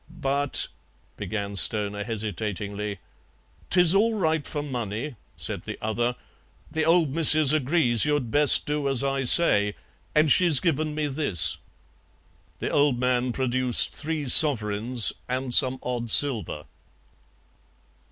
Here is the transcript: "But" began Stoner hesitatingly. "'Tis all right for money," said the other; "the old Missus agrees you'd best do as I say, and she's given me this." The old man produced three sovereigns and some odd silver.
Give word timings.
"But" 0.09 0.67
began 1.15 1.55
Stoner 1.55 2.03
hesitatingly. 2.03 2.97
"'Tis 3.69 3.93
all 3.93 4.15
right 4.15 4.47
for 4.47 4.63
money," 4.63 5.15
said 5.37 5.65
the 5.65 5.77
other; 5.79 6.15
"the 6.71 6.83
old 6.83 7.13
Missus 7.13 7.53
agrees 7.53 8.03
you'd 8.03 8.31
best 8.31 8.65
do 8.65 8.87
as 8.87 9.03
I 9.03 9.25
say, 9.25 9.75
and 10.15 10.31
she's 10.31 10.59
given 10.59 10.95
me 10.95 11.05
this." 11.05 11.59
The 12.57 12.71
old 12.71 12.99
man 12.99 13.31
produced 13.31 13.91
three 13.93 14.27
sovereigns 14.27 15.13
and 15.29 15.53
some 15.53 15.77
odd 15.83 16.09
silver. 16.09 16.65